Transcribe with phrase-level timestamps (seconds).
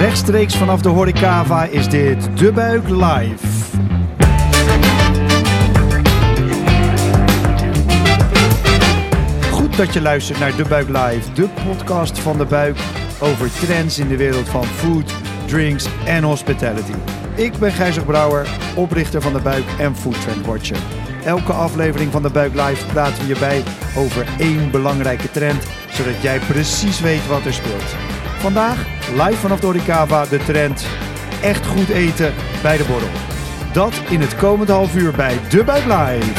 [0.00, 3.46] Rechtstreeks vanaf de Horecava is dit De Buik Live.
[9.52, 12.78] Goed dat je luistert naar De Buik Live, de podcast van De Buik
[13.18, 15.14] over trends in de wereld van food,
[15.46, 16.94] drinks en hospitality.
[17.34, 20.78] Ik ben Gijzer Brouwer, oprichter van De Buik en Food Trend Watcher.
[21.24, 23.62] Elke aflevering van De Buik Live praten we hierbij
[23.96, 28.09] over één belangrijke trend, zodat jij precies weet wat er speelt.
[28.40, 30.86] Vandaag live vanaf de Horecava de trend
[31.42, 33.08] echt goed eten bij de borrel.
[33.72, 36.32] Dat in het komend half uur bij De Live.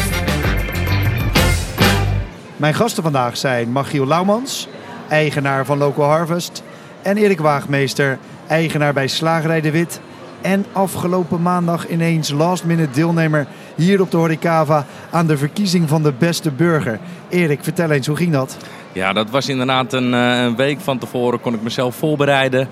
[2.57, 4.67] Mijn gasten vandaag zijn Machiel Laumans,
[5.09, 6.63] eigenaar van Local Harvest.
[7.01, 10.01] En Erik Waagmeester, eigenaar bij Slagerij de Wit.
[10.41, 13.47] En afgelopen maandag ineens last minute deelnemer
[13.81, 16.99] hier op de Horecava aan de verkiezing van de beste burger.
[17.29, 18.57] Erik, vertel eens, hoe ging dat?
[18.91, 21.41] Ja, dat was inderdaad een, eh, een week van tevoren.
[21.41, 22.67] Kon ik mezelf voorbereiden.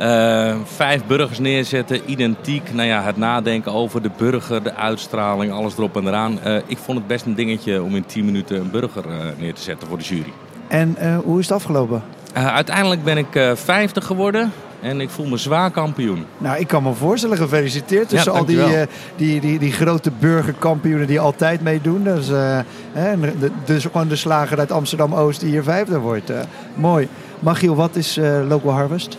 [0.00, 2.72] Uh, vijf burgers neerzetten, identiek.
[2.72, 6.38] Nou ja, het nadenken over de burger, de uitstraling, alles erop en eraan.
[6.46, 9.54] Uh, ik vond het best een dingetje om in 10 minuten een burger uh, neer
[9.54, 10.32] te zetten voor de jury.
[10.68, 12.02] En hoe is het afgelopen?
[12.32, 14.52] uiteindelijk ben ik vijfde geworden.
[14.84, 16.24] En ik voel me zwaar kampioen.
[16.38, 17.36] Nou, ik kan me voorstellen.
[17.36, 18.82] Gefeliciteerd tussen al die, uh,
[19.16, 22.04] die, die, die grote burgerkampioenen die altijd meedoen.
[22.04, 22.58] Dus, uh,
[22.92, 23.16] hè,
[23.64, 26.30] dus gewoon de slager uit Amsterdam-Oost die hier vijfde wordt.
[26.30, 26.36] Uh,
[26.74, 27.08] mooi.
[27.38, 28.18] Magiel, wat is
[28.48, 29.16] Local Harvest?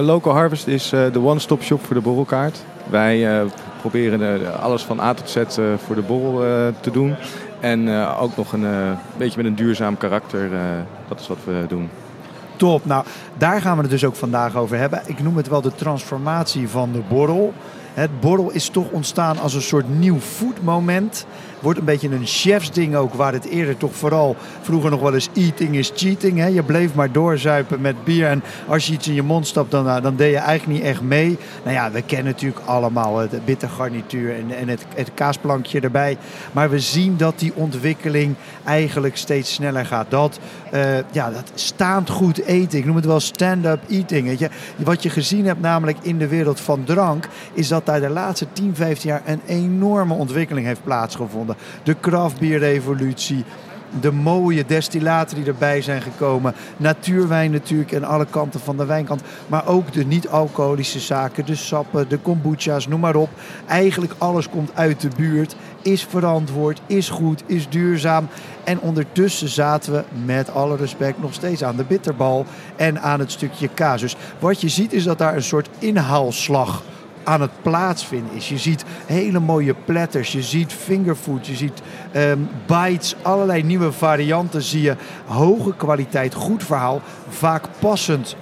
[0.00, 2.58] Local Harvest is de one-stop shop voor de borrelkaart.
[2.90, 3.46] Wij
[3.80, 5.36] proberen alles van A tot Z
[5.86, 7.14] voor de borrel te doen.
[7.60, 7.88] En
[8.20, 8.66] ook nog een
[9.16, 10.50] beetje met een duurzaam karakter.
[11.08, 11.88] dat is wat we doen.
[12.58, 12.84] Top.
[12.84, 13.04] Nou,
[13.36, 15.02] daar gaan we het dus ook vandaag over hebben.
[15.06, 17.54] Ik noem het wel de transformatie van de borrel.
[17.98, 21.26] Het borrel is toch ontstaan als een soort nieuw foodmoment.
[21.60, 25.28] Wordt een beetje een chefsding ook, waar het eerder toch vooral vroeger nog wel eens
[25.34, 26.38] eating is cheating.
[26.38, 26.46] Hè?
[26.46, 29.88] Je bleef maar doorzuipen met bier en als je iets in je mond stapt, dan,
[29.88, 31.38] eh, dan deed je eigenlijk niet echt mee.
[31.62, 36.16] Nou ja, we kennen natuurlijk allemaal het bittergarnituur en, en het, het kaasplankje erbij.
[36.52, 38.34] Maar we zien dat die ontwikkeling
[38.64, 40.10] eigenlijk steeds sneller gaat.
[40.10, 40.38] Dat,
[40.74, 40.80] uh,
[41.10, 44.26] ja, dat staand goed eten, ik noem het wel stand-up eating.
[44.26, 44.48] Weet je?
[44.76, 48.74] Wat je gezien hebt namelijk in de wereld van drank, is dat de laatste 10,
[48.74, 51.56] 15 jaar een enorme ontwikkeling heeft plaatsgevonden.
[51.82, 53.44] De craftbierrevolutie,
[54.00, 56.54] de mooie destillaten die erbij zijn gekomen.
[56.76, 59.22] Natuurwijn natuurlijk en alle kanten van de wijnkant.
[59.46, 63.30] Maar ook de niet-alcoholische zaken, de sappen, de kombucha's, noem maar op.
[63.66, 68.28] Eigenlijk alles komt uit de buurt, is verantwoord, is goed, is duurzaam.
[68.64, 72.46] En ondertussen zaten we met alle respect nog steeds aan de bitterbal
[72.76, 74.16] en aan het stukje kaas.
[74.38, 76.82] Wat je ziet is dat daar een soort inhaalslag
[77.28, 78.48] aan het plaatsvinden is.
[78.48, 81.82] Je ziet hele mooie platters, je ziet fingerfood, je ziet
[82.16, 84.96] um, bites, allerlei nieuwe varianten zie je.
[85.26, 88.36] Hoge kwaliteit, goed verhaal, vaak passend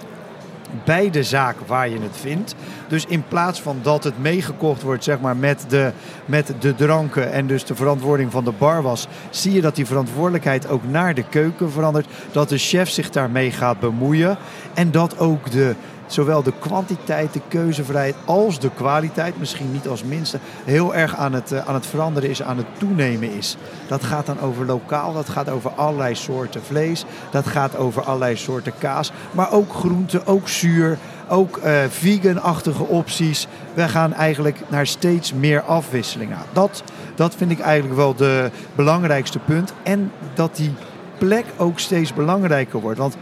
[0.85, 2.55] bij de zaak waar je het vindt.
[2.89, 5.93] Dus in plaats van dat het meegekocht wordt zeg maar, met, de,
[6.25, 9.87] met de dranken en dus de verantwoording van de bar was, zie je dat die
[9.87, 12.07] verantwoordelijkheid ook naar de keuken verandert.
[12.33, 14.37] Dat de chef zich daarmee gaat bemoeien
[14.75, 15.75] en dat ook de,
[16.07, 21.33] zowel de kwantiteit, de keuzevrijheid als de kwaliteit, misschien niet als minste, heel erg aan
[21.33, 23.57] het, uh, aan het veranderen is, aan het toenemen is.
[23.89, 28.37] Dat gaat dan over lokaal, dat gaat over allerlei soorten vlees, dat gaat over allerlei
[28.37, 33.47] soorten kaas, maar ook groenten, ook zuur, ook uh, vegan-achtige opties.
[33.75, 36.39] We gaan eigenlijk naar steeds meer afwisselingen.
[36.53, 36.83] Dat,
[37.15, 39.73] dat vind ik eigenlijk wel de belangrijkste punt.
[39.83, 40.75] En dat die
[41.19, 42.99] plek ook steeds belangrijker wordt.
[42.99, 43.17] Want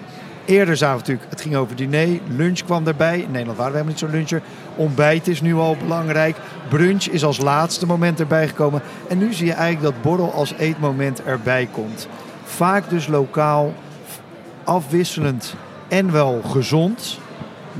[0.45, 3.19] Eerder zagen we natuurlijk, het ging over diner, lunch kwam erbij.
[3.19, 4.43] In Nederland waren we helemaal niet zo'n luncher.
[4.77, 6.37] Ontbijt is nu al belangrijk.
[6.69, 8.83] Brunch is als laatste moment erbij gekomen.
[9.09, 12.09] En nu zie je eigenlijk dat borrel als eetmoment erbij komt.
[12.45, 13.75] Vaak dus lokaal,
[14.65, 15.55] afwisselend
[15.89, 17.19] en wel gezond.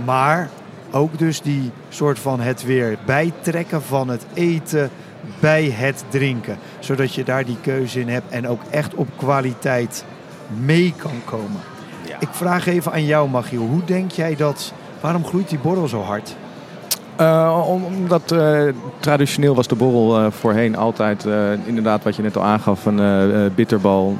[0.05, 0.49] Maar
[0.91, 4.91] ook dus die soort van het weer bijtrekken van het eten
[5.41, 6.59] bij het drinken.
[6.79, 10.05] Zodat je daar die keuze in hebt en ook echt op kwaliteit
[10.65, 11.61] mee kan komen.
[12.25, 13.63] Ik vraag even aan jou, Machiel.
[13.63, 14.73] Hoe denk jij dat...
[15.01, 16.37] Waarom groeit die borrel zo hard?
[17.21, 18.63] Uh, omdat uh,
[18.99, 21.27] traditioneel was de borrel uh, voorheen altijd
[21.65, 22.87] inderdaad wat je net al aangaf.
[22.87, 24.17] Een bitterbal,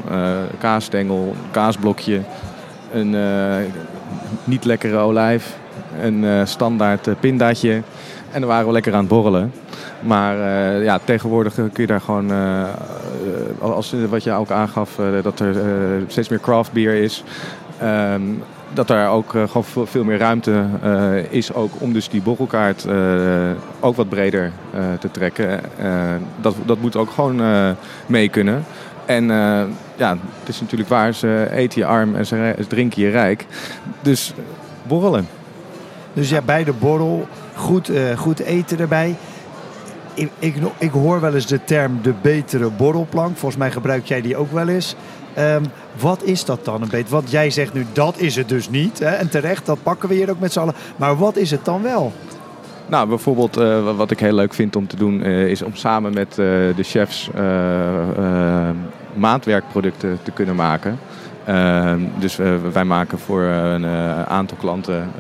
[0.59, 2.21] kaasstengel, kaasblokje,
[2.93, 3.17] een
[4.45, 5.57] niet lekkere olijf,
[6.01, 7.83] een standaard pindaatje.
[8.31, 9.53] En dan waren we lekker aan het borrelen.
[10.01, 10.37] Maar
[10.83, 12.33] ja, tegenwoordig kun je daar gewoon,
[13.61, 15.57] als, wat je ook aangaf, dat er
[16.07, 17.25] steeds meer craft beer is.
[17.79, 18.23] Ehm,
[18.75, 22.85] dat er ook uh, gewoon veel meer ruimte uh, is ook om dus die borrelkaart
[22.85, 22.95] uh,
[23.81, 24.53] ook wat breder
[24.99, 25.61] te trekken.
[26.41, 27.43] dat, dat moet ook gewoon
[28.07, 28.65] mee kunnen.
[29.07, 29.27] En
[29.97, 33.47] ja, het is natuurlijk waar, ze eten je arm en ze drinken je rijk.
[34.01, 34.35] Dus
[34.83, 35.29] borrelen.
[36.13, 39.17] Dus ja, bij de borrel, goed, goed eten erbij.
[40.15, 43.37] Ik, ik, ik, hoor wel eens de term de betere borrelplank.
[43.37, 44.97] Volgens mij gebruik jij die ook wel eens.
[45.39, 45.65] Um,
[46.01, 47.15] wat is dat dan een beetje?
[47.15, 48.99] Want jij zegt nu, dat is het dus niet.
[48.99, 49.11] Hè?
[49.11, 50.75] En terecht, dat pakken we hier ook met z'n allen.
[50.97, 52.13] Maar wat is het dan wel?
[52.87, 55.27] Nou, bijvoorbeeld uh, wat ik heel leuk vind om te doen...
[55.27, 56.37] Uh, is om samen met uh,
[56.77, 57.31] de chefs
[59.15, 60.99] maatwerkproducten te kunnen maken.
[61.45, 62.37] Ehm, dus
[62.73, 63.87] wij maken voor een
[64.27, 65.11] aantal klanten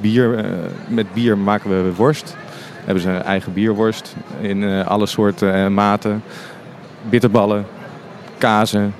[0.00, 0.44] bier.
[0.88, 2.36] met bier maken we worst.
[2.84, 6.22] Hebben ze een eigen bierworst in alle soorten maten.
[7.02, 7.66] Bitterballen,
[8.38, 8.94] kazen,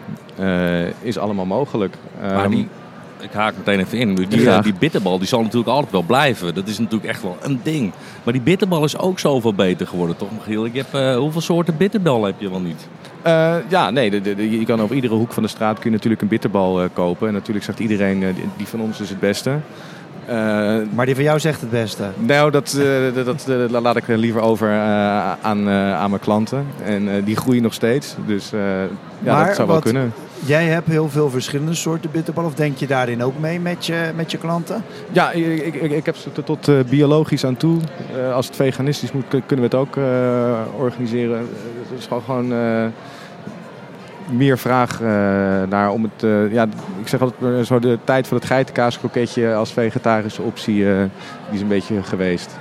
[1.02, 1.94] is allemaal mogelijk.
[2.20, 2.68] Maar ehm, die,
[3.20, 4.14] ik haak meteen even in.
[4.14, 6.54] Die, die bitterbal die zal natuurlijk altijd wel blijven.
[6.54, 7.92] Dat is natuurlijk echt wel een ding.
[8.22, 10.64] Maar die bitterbal is ook zoveel beter geworden, toch Michiel?
[10.64, 12.88] Ik heb, uh, hoeveel soorten bitterbal heb je wel niet?
[13.26, 15.96] Uh, ja, nee, de, de, je kan op iedere hoek van de straat kun je
[15.96, 17.28] natuurlijk een bitterbal uh, kopen.
[17.28, 18.24] En natuurlijk zegt iedereen,
[18.56, 19.58] die, van ons is het beste.
[20.28, 20.34] Uh,
[20.94, 22.02] maar die van jou zegt het beste?
[22.16, 24.70] Nou, dat, uh, dat, dat laat ik liever over
[25.42, 26.66] aan, aan mijn klanten.
[26.84, 28.14] En die groeien nog steeds.
[28.26, 30.12] Dus ja, maar dat zou wel kunnen.
[30.44, 32.50] Jij hebt heel veel verschillende soorten bitterballen.
[32.50, 34.84] Of denk je daarin ook mee met je, met je klanten?
[35.12, 37.78] Ja, ik, ik, ik heb ze tot biologisch aan toe.
[38.32, 39.96] als het veganistisch moet, kunnen we het ook
[40.78, 41.38] organiseren.
[41.38, 42.52] Het is gewoon
[44.30, 45.08] meer vraag uh,
[45.68, 46.22] naar om het.
[46.22, 46.66] Uh, ja,
[47.00, 51.60] ik zeg altijd, zo de tijd van het geitenkaaskroketje als vegetarische optie, uh, die is
[51.60, 52.56] een beetje geweest.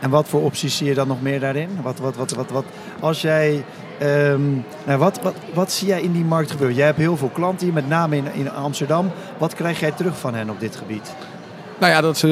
[0.00, 1.68] En wat voor opties zie je dan nog meer daarin?
[1.82, 2.64] Wat, wat, wat, wat, wat,
[3.00, 3.64] als jij.
[4.02, 6.76] Um, nou, wat, wat, wat zie jij in die markt gebeuren?
[6.76, 9.10] Jij hebt heel veel klanten hier, met name in, in Amsterdam.
[9.38, 11.14] Wat krijg jij terug van hen op dit gebied?
[11.78, 12.24] Nou ja, dat is,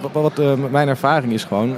[0.00, 1.76] wat, wat mijn ervaring is gewoon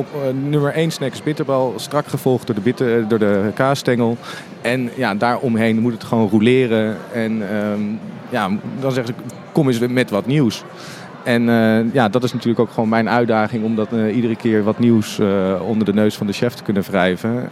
[0.00, 4.16] op uh, nummer 1 snack is bitterbal, strak gevolgd door de, bitter, door de kaasstengel.
[4.60, 6.96] En ja, daaromheen moet het gewoon roleren.
[7.12, 8.00] En um,
[8.30, 8.50] ja,
[8.80, 10.64] dan zeggen ze, kom eens met wat nieuws.
[11.22, 14.62] En uh, ja, dat is natuurlijk ook gewoon mijn uitdaging om dat uh, iedere keer
[14.62, 17.48] wat nieuws uh, onder de neus van de chef te kunnen wrijven.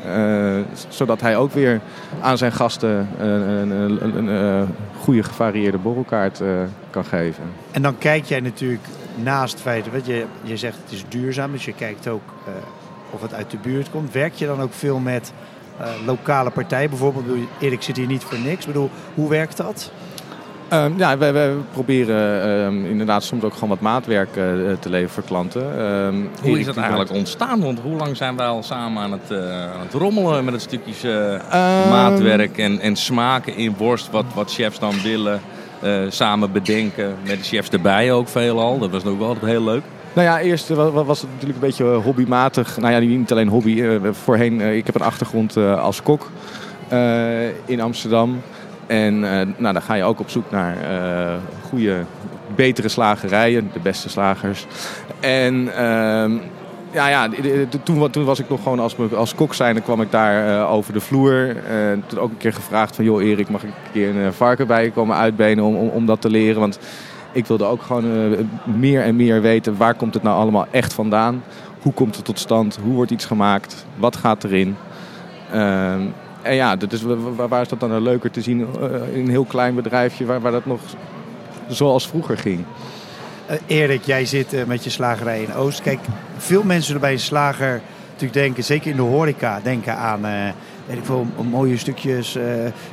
[0.89, 1.81] zodat hij ook weer
[2.21, 4.69] aan zijn gasten een, een, een
[5.01, 6.43] goede gevarieerde borrelkaart
[6.91, 7.45] kan geven.
[7.71, 11.65] En dan kijk jij natuurlijk naast feiten, weet je, je zegt het is duurzaam, dus
[11.65, 12.23] je kijkt ook
[13.11, 14.13] of het uit de buurt komt.
[14.13, 15.33] Werk je dan ook veel met
[16.07, 16.91] lokale partijen?
[16.91, 17.25] Bijvoorbeeld,
[17.61, 18.61] Erik zit hier niet voor niks.
[18.61, 19.93] Ik bedoel, hoe werkt dat?
[20.73, 24.45] Um, ja, we, proberen um, inderdaad soms ook gewoon wat maatwerk uh,
[24.81, 25.81] te leveren voor klanten.
[25.83, 27.61] Um, hoe is dat eigenlijk ontstaan?
[27.61, 30.63] Want hoe lang zijn wij al samen aan het, uh, aan het rommelen met het
[30.63, 31.13] stukjes uh,
[31.91, 35.41] maatwerk en, en smaken in worst, wat, wat chefs dan willen,
[36.09, 37.15] samen bedenken.
[37.27, 38.79] Met de chefs erbij ook veelal.
[38.79, 39.83] Dat was ook wel altijd heel leuk.
[40.13, 42.77] Nou ja, eerst was het natuurlijk een beetje hobbymatig.
[42.77, 43.85] Nou ja, niet alleen hobby.
[44.11, 46.31] voorheen, ik heb een achtergrond als kok
[47.65, 48.41] in Amsterdam.
[48.89, 51.35] En uh, nou, dan ga je ook op zoek naar uh,
[51.69, 52.05] goede,
[52.55, 54.67] betere slagerijen, de beste slagers.
[55.21, 56.41] En uh,
[56.91, 57.29] ja, ja
[57.83, 60.73] toen, toen, was ik nog gewoon als, als kok zijn, dan kwam ik daar uh,
[60.73, 61.57] over de vloer.
[61.67, 64.67] En toen ook een keer gevraagd van, joh Erik, mag ik een keer een varken
[64.67, 66.61] bij je komen uitbenen om, om, om dat te leren?
[66.61, 66.79] Want
[67.33, 71.43] ik wilde ook gewoon meer en meer weten, waar komt het nou allemaal echt vandaan?
[71.83, 72.79] Hoe komt het tot stand?
[72.83, 73.87] Hoe wordt iets gemaakt?
[73.97, 74.77] Wat gaat erin?
[76.43, 77.03] En ja, dat is,
[77.37, 80.53] waar is dat dan leuker te zien eh, in een heel klein bedrijfje waar, waar
[80.53, 80.81] dat nog
[81.69, 82.65] zoals vroeger ging?
[83.51, 85.83] Uh, Erik, jij zit uh, met je slagerij in Oost.
[85.83, 85.99] Kijk,
[86.37, 90.21] veel mensen bij een slager natuurlijk denken, zeker in de horeca, denken aan
[90.89, 92.45] weet ik veel, mooie stukjes uh,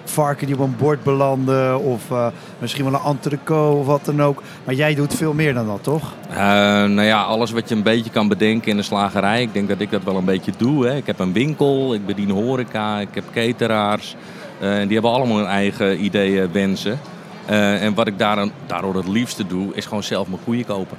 [0.04, 1.80] varken die op een bord belanden.
[1.80, 2.28] Of uh,
[2.60, 4.42] misschien wel een entrecote of wat dan ook.
[4.64, 6.14] Maar jij doet veel meer dan dat, toch?
[6.30, 9.42] Uh, nou ja, alles wat je een beetje kan bedenken in de slagerij.
[9.42, 10.86] Ik denk dat ik dat wel een beetje doe.
[10.86, 10.96] Hè.
[10.96, 14.16] Ik heb een winkel, ik bedien horeca, ik heb cateraars.
[14.60, 17.00] en die hebben allemaal hun eigen ideeën, wensen.
[17.46, 20.98] en wat ik daar, daardoor het liefste doe, is gewoon zelf mijn koeien kopen.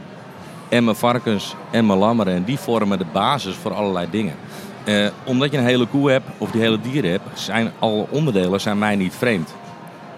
[0.68, 2.34] En mijn varkens en mijn lammeren.
[2.34, 4.34] En die vormen de basis voor allerlei dingen.
[4.88, 8.60] Uh, omdat je een hele koe hebt, of die hele dieren hebt, zijn alle onderdelen
[8.60, 9.54] zijn mij niet vreemd.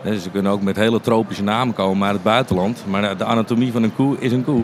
[0.02, 2.84] Dus ze kunnen ook met hele tropische namen komen uit het buitenland.
[2.86, 4.62] Maar de anatomie van een koe is een koe.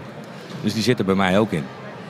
[0.62, 1.64] Dus die zitten bij mij ook in.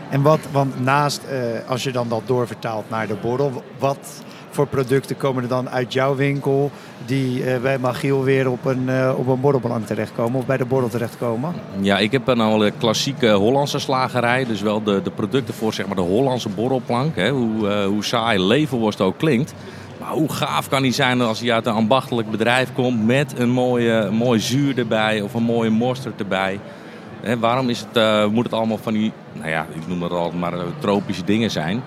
[0.08, 4.22] En wat, want naast, uh, als je dan dat doorvertaalt naar de borrel, wat
[4.54, 6.70] voor producten komen er dan uit jouw winkel
[7.06, 10.64] die uh, bij Magiel weer op een, uh, op een borrelbelang terechtkomen of bij de
[10.64, 11.54] borrel terechtkomen?
[11.80, 14.44] Ja, ik heb een al klassieke Hollandse slagerij.
[14.44, 17.16] Dus wel de, de producten voor zeg maar, de Hollandse borrelplank.
[17.16, 17.30] Hè.
[17.30, 19.54] Hoe, uh, hoe saai levenworst ook klinkt.
[20.00, 23.50] Maar hoe gaaf kan die zijn als hij uit een ambachtelijk bedrijf komt met een
[23.50, 26.60] mooie, mooi zuur erbij of een mooie mosterd erbij.
[27.38, 30.52] Waarom is het, moet het allemaal van die, nou ja, ik noem het al maar
[30.78, 31.82] tropische dingen zijn?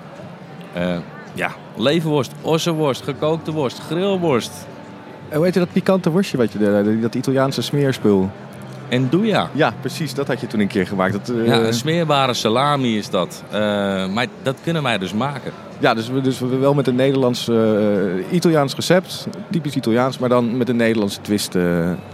[1.38, 4.52] Ja, levenworst, ossenworst, gekookte worst, grillworst.
[5.34, 8.30] Hoe heet je dat pikante worstje, wat je, dat Italiaanse smeerspul?
[8.90, 9.50] en doeja.
[9.54, 10.14] Ja, precies.
[10.14, 11.12] Dat had je toen een keer gemaakt.
[11.12, 13.44] Dat, uh, ja, een smeerbare salami is dat.
[13.48, 13.58] Uh,
[14.08, 15.52] maar dat kunnen wij dus maken.
[15.80, 17.58] Ja, dus, we, dus we wel met een Nederlands, uh,
[18.32, 19.28] Italiaans recept.
[19.52, 21.56] Typisch Italiaans, maar dan met een Nederlandse twist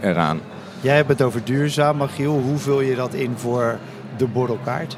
[0.02, 0.40] eraan.
[0.82, 2.42] Jij hebt het over duurzaam, Magiel.
[2.46, 3.78] Hoe vul je dat in voor
[4.18, 4.98] de borrelkaart?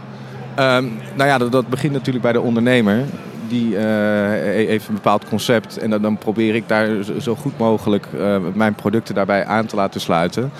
[0.60, 3.04] Um, nou ja, dat, dat, begint natuurlijk bij de ondernemer.
[3.48, 6.88] Die heeft een bepaald concept en dan, dan, probeer ik daar
[7.20, 8.08] zo goed mogelijk
[8.54, 10.52] mijn producten daarbij aan te laten sluiten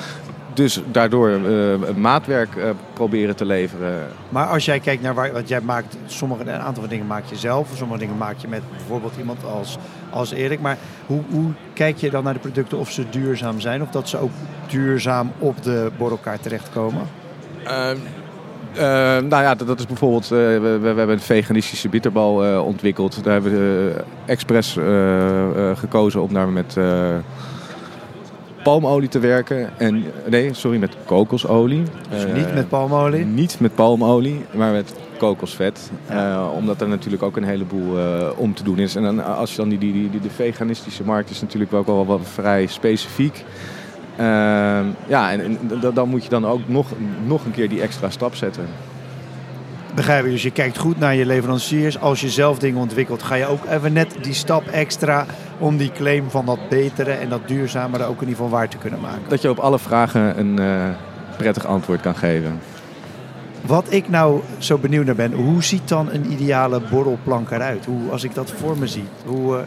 [0.56, 4.08] dus daardoor uh, maatwerk uh, proberen te leveren.
[4.30, 7.26] Maar als jij kijkt naar waar, wat jij maakt, sommige, een aantal van dingen maak
[7.26, 9.78] je zelf, sommige dingen maak je met bijvoorbeeld iemand als,
[10.10, 10.60] als Erik.
[10.60, 14.10] Maar hoe, hoe kijk je dan naar de producten of ze duurzaam zijn of dat
[14.10, 14.32] ze ook
[14.68, 17.08] duurzaam op de borrelkaart terechtkomen?
[18.76, 22.46] Uh, uh, nou ja, dat, dat is bijvoorbeeld, uh, we, we, hebben een veganistische bitterbal
[22.46, 23.24] uh, ontwikkeld.
[23.24, 23.94] Daar hebben we
[24.26, 24.78] expres
[25.74, 26.78] gekozen om daar met
[28.64, 29.70] palmolie te werken.
[29.78, 31.84] En, nee, sorry, met kokosolie.
[32.10, 33.26] Dus niet met palmolie?
[33.26, 35.92] Niet met palmolie, maar met kokosvet.
[36.10, 36.48] Ja.
[36.48, 37.98] omdat er natuurlijk ook een heleboel
[38.36, 38.96] om te doen is.
[38.96, 42.06] En dan, als je dan die, die, die, de veganistische markt is natuurlijk ook wel
[42.06, 43.46] wat vrij specifiek.
[45.08, 45.60] Ja, en, en
[45.94, 46.88] dan moet je dan ook nog,
[47.26, 48.66] nog een keer die extra stap zetten.
[49.96, 50.32] Begrijp je?
[50.32, 52.00] Dus je kijkt goed naar je leveranciers.
[52.00, 55.26] Als je zelf dingen ontwikkelt, ga je ook even net die stap extra
[55.58, 58.78] om die claim van dat betere en dat duurzamere ook in ieder geval waar te
[58.78, 59.22] kunnen maken.
[59.28, 60.84] Dat je op alle vragen een uh,
[61.38, 62.60] prettig antwoord kan geven.
[63.62, 67.86] Wat ik nou zo benieuwd naar ben, hoe ziet dan een ideale borrelplank eruit?
[67.86, 69.08] Hoe, als ik dat voor me zie.
[69.26, 69.62] Hoe, uh,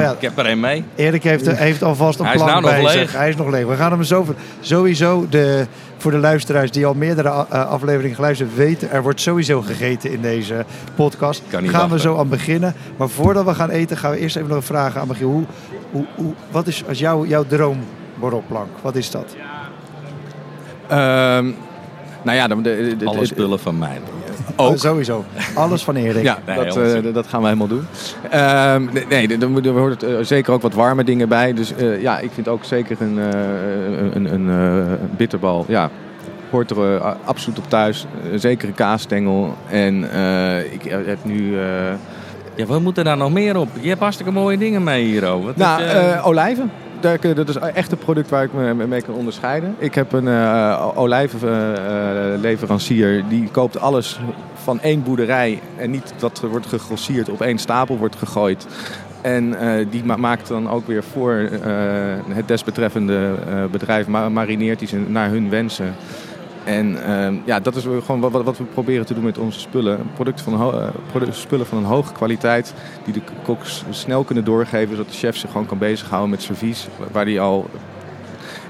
[0.00, 0.84] ja, ik heb er een mee.
[0.94, 3.00] Erik heeft, heeft alvast een Hij plank is nou bij nog zich.
[3.00, 3.12] leeg.
[3.12, 3.66] Hij is nog leeg.
[3.66, 4.26] We gaan hem zo,
[4.60, 5.66] sowieso, de,
[5.96, 10.20] voor de luisteraars die al meerdere uh, afleveringen geluisterd weten, er wordt sowieso gegeten in
[10.20, 10.64] deze
[10.94, 11.42] podcast.
[11.48, 11.96] Kan niet gaan wachten.
[11.96, 12.74] we zo aan beginnen.
[12.96, 15.30] Maar voordat we gaan eten, gaan we eerst even nog vragen aan Michiel.
[15.30, 15.44] Hoe,
[15.90, 18.68] hoe, hoe, wat is als jou, jouw droomborrelplank?
[18.82, 19.36] Wat is dat?
[20.92, 21.56] Um,
[22.22, 24.00] nou ja, de, de, de, Alle spullen van mij.
[24.60, 24.78] Ook.
[24.78, 25.24] sowieso.
[25.54, 26.22] Alles van Erik.
[26.22, 27.86] Ja, Nee, dat, uh, dat gaan we helemaal doen.
[28.34, 31.52] Um, nee, er, er hoort uh, zeker ook wat warme dingen bij.
[31.52, 33.16] Dus uh, ja, ik vind ook zeker een,
[34.14, 35.64] een, een, een bitterbal.
[35.68, 35.90] Ja,
[36.50, 38.06] hoort er absoluut op thuis.
[38.34, 39.54] zeker een kaasstengel.
[39.68, 40.04] En
[40.72, 41.58] ik heb nu...
[42.54, 43.68] ja, we moeten daar nog meer op.
[43.80, 45.34] Je hebt hartstikke mooie dingen mee hier.
[45.34, 45.44] Oh.
[45.44, 46.26] Wat nou, is, uh...
[46.26, 46.70] olijven.
[47.00, 49.74] Dat is echt een product waar ik me mee kan onderscheiden.
[49.78, 54.20] Ik heb een uh, olijvenleverancier die koopt alles
[54.54, 58.66] van één boerderij en niet dat er wordt gegrosseerd op één stapel wordt gegooid.
[59.20, 61.48] En uh, die ma maakt dan ook weer voor
[62.28, 63.34] het desbetreffende
[63.70, 65.94] bedrijf, ma marineert die ze naar hun wensen.
[66.64, 69.98] En uh, ja, dat is gewoon wat, wat, we proberen te doen met onze spullen.
[70.14, 72.74] Producten van product, spullen van een hoge kwaliteit
[73.04, 76.88] die de koks snel kunnen doorgeven, zodat de chef zich gewoon kan bezighouden met servies,
[77.12, 77.70] waar hij al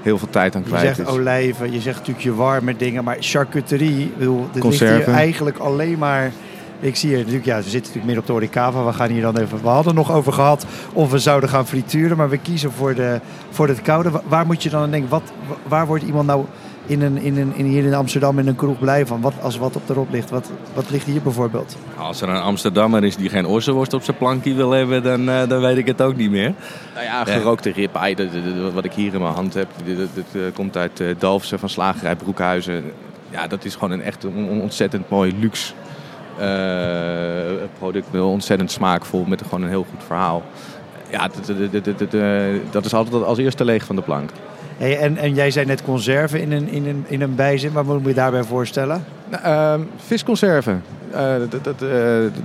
[0.01, 1.15] heel veel tijd aan kwijt je zegt is.
[1.15, 4.95] olijven, je zegt natuurlijk je warme dingen, maar charcuterie, bedoel, dit Conserven.
[4.95, 6.31] ligt hier eigenlijk alleen maar...
[6.79, 8.85] Ik zie hier natuurlijk, ja, we zitten natuurlijk midden op de Oricava.
[8.85, 9.61] We gaan hier dan even.
[9.61, 13.19] We hadden nog over gehad of we zouden gaan frituren, maar we kiezen voor, de,
[13.49, 14.11] voor het koude.
[14.27, 15.09] Waar moet je dan aan denken?
[15.09, 15.31] Wat,
[15.67, 16.45] waar wordt iemand nou
[16.85, 19.21] in een, in een, in, hier in Amsterdam in een kroeg blij van?
[19.21, 21.77] Wat, als wat op de rot ligt, wat, wat ligt hier bijvoorbeeld?
[21.97, 25.47] Als er een Amsterdammer is die geen ossenworst op zijn plankje wil hebben, dan, uh,
[25.47, 26.53] dan weet ik het ook niet meer.
[26.93, 28.29] Nou ja, gerookte ribeye,
[28.73, 32.15] wat ik hier in mijn hand heb, dat uh, komt uit uh, Dalfsen van Slagerij
[32.15, 32.83] Broekhuizen.
[33.29, 35.73] Ja, dat is gewoon een echt een ontzettend mooi luxe
[36.39, 38.19] uh, product.
[38.19, 40.43] Ontzettend smaakvol, met gewoon een heel goed verhaal.
[41.09, 42.11] Ja, dat, dat, dat,
[42.71, 44.29] dat is altijd als eerste leeg van de plank.
[44.81, 47.71] En, en jij zei net conserven in een, in een, in een bijzin.
[47.71, 49.03] Wat moet je daarbij voorstellen?
[49.29, 50.83] Nou, uh, visconserven.
[51.11, 51.79] Uh, dat, dat,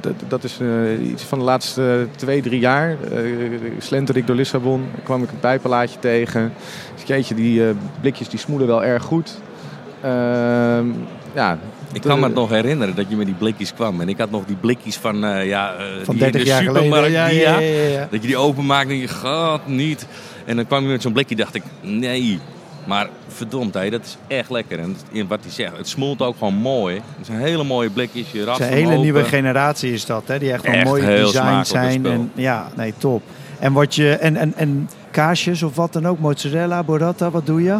[0.00, 2.96] dat, dat, is uh, iets van de laatste twee, drie jaar.
[3.78, 6.52] slenterde ik door Lissabon, kwam ik een pijpenlaadje tegen.
[7.04, 7.62] Jeetje, die
[8.00, 9.38] blikjes die smoelen wel erg goed.
[10.00, 10.86] Ehm,
[11.34, 11.58] ja,
[11.96, 14.00] ik kan me nog herinneren dat je met die blikjes kwam.
[14.00, 16.52] En ik had nog die blikjes van, uh, ja, uh, van die 30 in de
[16.52, 16.94] jaar supermarkt.
[16.94, 17.12] geleden.
[17.12, 20.06] Ja, ja, ja, ja, Dat je die openmaakt en je gaat niet.
[20.44, 22.38] En dan kwam je met zo'n blikje dacht ik, nee.
[22.86, 24.78] Maar verdomd, hé, dat is echt lekker.
[24.78, 24.96] En
[25.28, 26.94] wat hij zegt, het smoelt ook gewoon mooi.
[27.16, 28.30] Het zijn hele mooie blikjes.
[28.32, 29.00] Je het is een hele open.
[29.00, 30.38] nieuwe generatie is dat, hè?
[30.38, 32.06] Die echt, wel mooi design zijn.
[32.06, 33.22] En, ja, nee, top.
[33.58, 37.62] En, wat je, en, en, en kaasjes of wat dan ook, mozzarella, burrata, wat doe
[37.62, 37.78] je?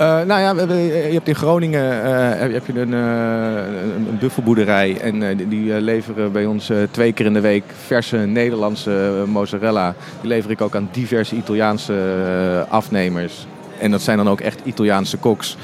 [0.00, 5.36] Uh, nou ja, je hebt in Groningen uh, heb je een, uh, een buffelboerderij en
[5.48, 9.94] die leveren bij ons twee keer in de week verse Nederlandse mozzarella.
[10.20, 13.46] Die lever ik ook aan diverse Italiaanse afnemers.
[13.78, 15.56] En dat zijn dan ook echt Italiaanse koks.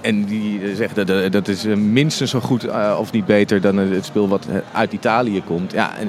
[0.00, 4.28] En die zeggen dat, dat is minstens zo goed of niet beter dan het spul
[4.28, 5.72] wat uit Italië komt.
[5.72, 6.08] Ja, en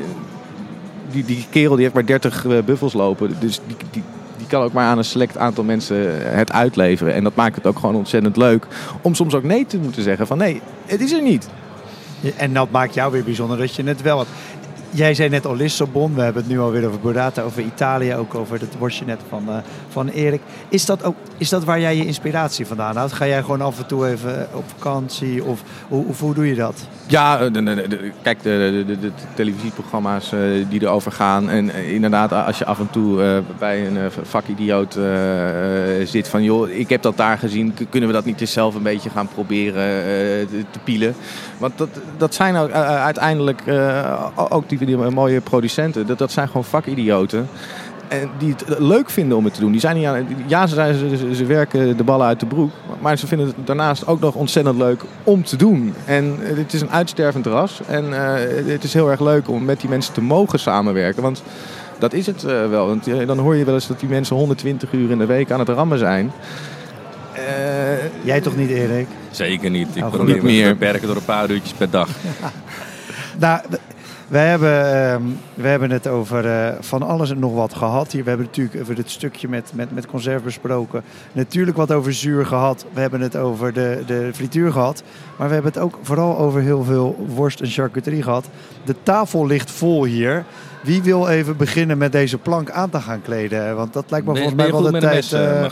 [1.11, 4.03] die, die kerel die heeft maar 30 buffels lopen, dus die, die
[4.49, 7.13] je kan ook maar aan een select aantal mensen het uitleveren.
[7.13, 8.67] En dat maakt het ook gewoon ontzettend leuk.
[9.01, 11.49] Om soms ook nee te moeten zeggen van nee, het is er niet.
[12.37, 14.29] En dat maakt jou weer bijzonder dat je het wel hebt.
[14.89, 18.35] Jij zei net al Lissabon, we hebben het nu alweer over Bordata, over Italië, ook
[18.35, 19.55] over het worstje net van, uh,
[19.89, 20.41] van Erik.
[20.69, 23.13] Is dat, ook, is dat waar jij je inspiratie vandaan haalt?
[23.13, 26.87] Ga jij gewoon af en toe even op vakantie of hoe, hoe doe je dat?
[27.07, 30.31] Ja, de, kijk, de, televisieprogramma's
[30.69, 31.49] die erover gaan.
[31.49, 34.99] En inderdaad, als je af en toe bij een vakidioot
[36.03, 36.43] zit van...
[36.43, 39.27] joh, ik heb dat daar gezien, kunnen we dat niet eens zelf een beetje gaan
[39.27, 39.83] proberen
[40.47, 41.15] te pielen?
[41.57, 43.61] Want dat, dat zijn uiteindelijk
[44.49, 46.07] ook die, die, mooie producenten.
[46.07, 47.47] Dat, dat zijn gewoon vakidioten.
[48.07, 49.71] En die het leuk vinden om het te doen.
[49.71, 50.75] Die zijn niet aan, ja, ze,
[51.17, 52.71] ze, ze, werken de ballen uit de broek.
[52.99, 55.93] Maar ze vinden het daarnaast ook nog ontzettend leuk om te doen.
[56.05, 57.81] En het is een uitstervend ras.
[57.87, 58.33] En uh,
[58.65, 61.21] het is heel erg leuk om met die mensen te mogen samenwerken.
[61.21, 61.43] Want
[61.99, 62.87] dat is het uh, wel.
[62.87, 65.51] Want uh, dan hoor je wel eens dat die mensen 120 uur in de week
[65.51, 66.31] aan het rammen zijn.
[68.23, 69.07] Jij toch niet, Erik?
[69.31, 69.87] Zeker niet.
[69.93, 72.09] Ik probeer me te beperken door een paar uurtjes per dag.
[73.39, 73.61] nou,
[74.27, 78.23] we hebben, we hebben het over uh, van alles en nog wat gehad hier.
[78.23, 81.03] We hebben natuurlijk over het stukje met, met, met conserve besproken.
[81.31, 82.85] Natuurlijk wat over zuur gehad.
[82.93, 85.03] We hebben het over de, de frituur gehad.
[85.37, 88.45] Maar we hebben het ook vooral over heel veel worst en charcuterie gehad.
[88.83, 90.43] De tafel ligt vol hier.
[90.83, 93.75] Wie wil even beginnen met deze plank aan te gaan kleden?
[93.75, 95.31] Want dat lijkt me volgens mij wel de tijd...
[95.31, 95.65] uh,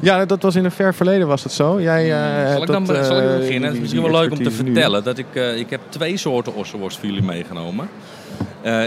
[0.00, 1.80] ja, dat was in een ver verleden was dat zo.
[1.80, 3.62] Jij, uh, zal, ik dan, zal ik beginnen?
[3.62, 6.54] Het is misschien wel leuk om te vertellen dat ik, uh, ik heb twee soorten
[6.54, 7.88] ossenworst voor jullie meegenomen.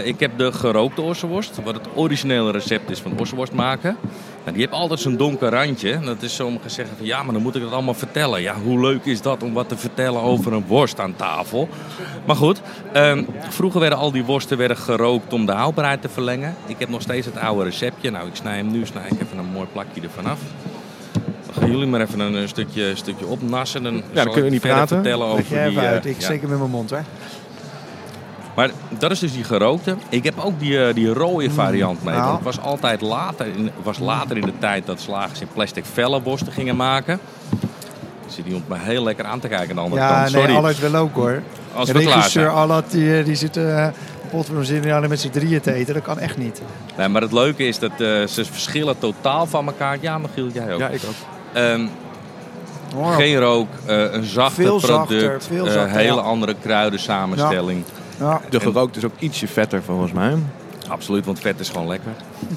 [0.04, 3.96] Ik heb de gerookte ossenworst, wat het originele recept is van ossenworst maken.
[4.44, 5.98] Nou, die heeft altijd zo'n donker randje.
[6.00, 8.42] Dat is sommigen zeggen van ja, maar dan moet ik het allemaal vertellen.
[8.42, 11.68] Ja, hoe leuk is dat om wat te vertellen over een worst aan tafel?
[12.24, 12.60] Maar goed,
[12.92, 16.54] ehm, vroeger werden al die worsten werden gerookt om de houdbaarheid te verlengen.
[16.66, 18.10] Ik heb nog steeds het oude receptje.
[18.10, 20.38] Nou, ik snij hem nu, snij ik even een mooi plakje ervan af
[21.58, 23.82] gaan jullie maar even een, stukje, stukje opnassen.
[23.82, 24.88] Dan, ja, dan kunnen we niet praten.
[24.88, 25.78] vertellen over jij die...
[25.78, 26.06] uit.
[26.06, 26.26] Ik ja.
[26.26, 26.98] zeker met mijn mond, hè.
[28.54, 29.96] Maar dat is dus die gerookte.
[30.08, 32.14] Ik heb ook die, die rode variant mee.
[32.14, 32.26] Nou.
[32.26, 35.84] Want het was altijd later in, was later in de tijd dat slagers in plastic
[35.84, 37.18] velle worsten gingen maken.
[38.26, 40.30] Zit die om me heel lekker aan te kijken aan de andere ja, kant.
[40.30, 40.46] Sorry.
[40.46, 41.42] Nee, Allard wil ook hoor.
[41.74, 43.56] Als de we klaar regisseur Allard die, die zit...
[43.56, 43.88] Uh,
[44.60, 45.94] zitten met z'n drieën te eten.
[45.94, 46.62] Dat kan echt niet.
[46.96, 49.98] Nee, maar het leuke is dat uh, ze verschillen totaal van elkaar.
[50.00, 50.78] Ja, Michiel, jij ook.
[50.78, 51.33] Ja, ik ook.
[51.56, 51.90] Um,
[52.96, 53.16] oh.
[53.16, 57.84] Geen rook, uh, een zachter veel product, zachter, veel een uh, hele andere kruidensamenstelling.
[57.86, 58.02] Ja.
[58.18, 58.40] Ja.
[58.50, 60.34] De gerookt is ook ietsje vetter volgens mij.
[60.88, 62.12] Absoluut, want vet is gewoon lekker.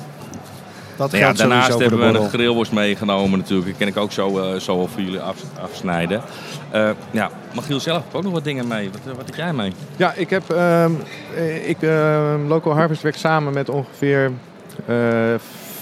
[0.98, 3.68] Dat ja, daarnaast hebben we een grillworst meegenomen natuurlijk.
[3.68, 6.22] Die kan ik ook zo, uh, zo voor jullie af, afsnijden.
[6.76, 8.90] Uh, ja, Magiel zelf ook nog wat dingen mee.
[8.92, 9.74] Wat, wat heb jij mee?
[9.96, 10.44] Ja, ik heb...
[10.52, 10.86] Uh,
[11.64, 11.78] ik,
[12.48, 14.32] Local Harvest werkt samen met ongeveer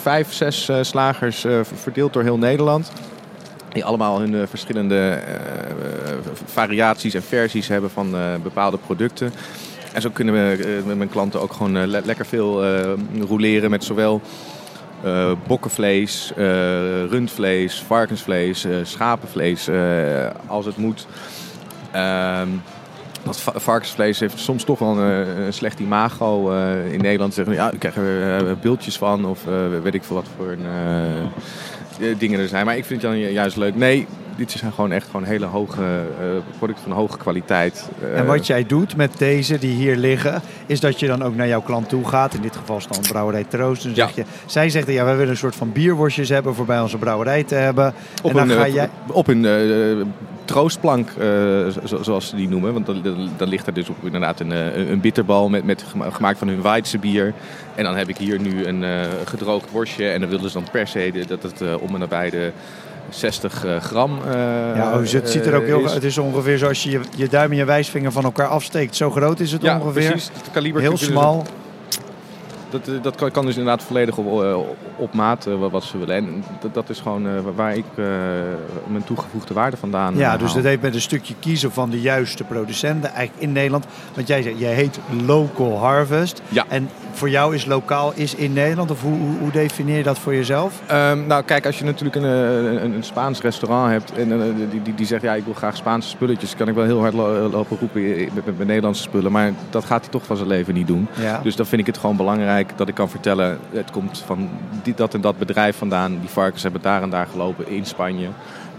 [0.05, 2.91] vijf, zes slagers verdeeld door heel Nederland.
[3.69, 5.19] Die allemaal hun verschillende
[6.45, 9.33] variaties en versies hebben van bepaalde producten.
[9.93, 12.65] En zo kunnen we met mijn klanten ook gewoon le lekker veel
[13.19, 14.21] roleren met zowel
[15.05, 16.45] uh, bokkenvlees, uh,
[17.05, 19.69] rundvlees, varkensvlees, uh, schapenvlees,
[20.47, 21.07] als het moet.
[21.91, 22.47] Ehm,
[23.25, 26.51] dat varkensvlees heeft soms toch wel een, een slecht imago
[26.91, 27.33] in Nederland.
[27.33, 29.43] Zeggen, ja, ik krijg er bultjes van of
[29.83, 32.65] weet ik veel wat voor een, dingen er zijn.
[32.65, 33.75] Maar ik vind het dan juist leuk.
[33.75, 37.89] Nee, dit zijn gewoon echt gewoon hele hoge uh, producten van hoge kwaliteit.
[38.03, 41.35] Uh, en wat jij doet met deze die hier liggen, is dat je dan ook
[41.35, 42.33] naar jouw klant toe gaat.
[42.33, 43.83] In dit geval is dan brouwerij Troost.
[43.83, 46.81] Dan zeg je, zij zegt, ja, wij willen een soort van bierworstjes hebben voor bij
[46.81, 47.93] onze brouwerij te hebben.
[48.21, 48.89] Op en dan een, ga jij...
[49.11, 50.13] op een
[50.45, 51.09] troostplank,
[51.83, 52.73] zoals ze die noemen.
[52.73, 54.51] Want dan, dan, ligt er dus op inderdaad een,
[54.91, 57.33] een bitterbal met, met, gemaakt van hun Weidse bier.
[57.75, 58.83] En dan heb ik hier nu een
[59.25, 60.09] gedroogd worstje.
[60.09, 62.51] En dan willen ze dan per se dat het om en nabij de
[63.09, 64.19] 60 uh, gram.
[64.27, 64.33] Uh,
[64.75, 65.85] ja, oh, het ziet er ook heel.
[65.85, 65.93] Is.
[65.93, 68.95] Het is ongeveer zoals je, je duim en je wijsvinger van elkaar afsteekt.
[68.95, 70.09] Zo groot is het ja, ongeveer.
[70.09, 71.45] Precies, het kaliber heel smal.
[72.81, 76.15] Dat, dat kan, dus inderdaad volledig op, op maat uh, wat ze willen.
[76.15, 77.85] En dat, dat is gewoon waar ik
[78.88, 82.43] mijn toegevoegde waarde vandaan Ja, dus dat heeft met een stukje kiezen van de juiste
[82.43, 83.85] producenten eigenlijk in Nederland.
[84.13, 86.41] Want jij, jij heet Local Harvest.
[86.49, 86.65] Ja.
[86.67, 88.91] En voor jou is lokaal is in Nederland?
[88.91, 90.81] Of hoe, hoe, hoe definieer je dat voor jezelf?
[90.91, 94.95] Um, nou, kijk, als je natuurlijk een, een, een Spaans restaurant hebt en die, die,
[94.95, 98.01] die zegt ja, ik wil graag Spaanse spulletjes, kan ik wel heel hard lopen roepen
[98.33, 99.31] met, met, met Nederlandse spullen.
[99.31, 101.07] Maar dat gaat hij toch van zijn leven niet doen.
[101.19, 101.39] Ja.
[101.43, 104.49] Dus dan vind ik het gewoon belangrijk dat ik kan vertellen, het komt van
[104.84, 106.19] die, dat en dat bedrijf vandaan.
[106.19, 108.28] Die varkens hebben daar en daar gelopen in Spanje.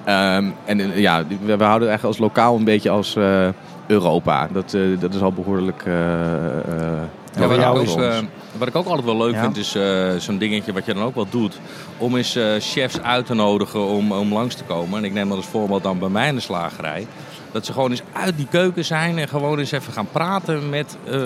[0.09, 3.49] Um, en ja, we, we houden eigenlijk als lokaal een beetje als uh,
[3.87, 4.49] Europa.
[4.53, 5.95] Dat, uh, dat is al behoorlijk uh,
[7.37, 8.19] Ja, wat, ik jou ook, is eh,
[8.59, 9.41] wat ik ook altijd wel leuk Ja.
[9.41, 11.59] vind, is eh, zo'n dingetje wat je dan ook wel doet.
[11.99, 14.99] Om eens eh, chefs uit te nodigen om, om langs te komen.
[14.99, 17.07] En ik neem dat als voorbeeld dan bij mij in de slagerij.
[17.53, 20.97] Dat ze gewoon eens uit die keuken zijn en gewoon eens even gaan praten met
[21.05, 21.21] eh